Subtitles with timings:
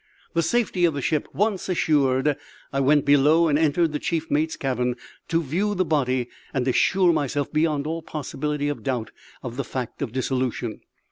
[0.33, 2.35] The safety of the ship once assured,
[2.73, 4.95] I went below and entered the chief mate's cabin,
[5.27, 9.11] to view the body and assure myself, beyond all possibility of doubt,
[9.43, 10.81] of the fact of dissolution.